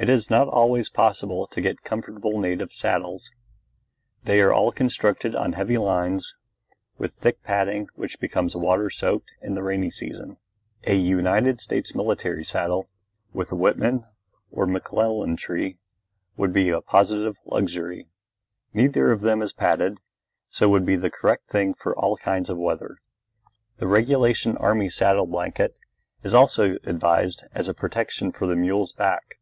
[0.00, 3.32] It is not always possible to get comfortable native saddles.
[4.22, 6.36] They are all constructed on heavy lines
[6.98, 10.36] with thick padding which becomes water soaked in the rainy season.
[10.84, 12.88] A United States military saddle,
[13.32, 14.06] with Whitman
[14.52, 15.78] or McClellan tree,
[16.36, 18.06] would be a positive luxury.
[18.72, 19.98] Neither of them is padded,
[20.48, 22.98] so would be the correct thing for all kinds of weather.
[23.78, 25.76] The regulation army saddle blanket
[26.22, 29.34] is also advised as a protection for the mule's back.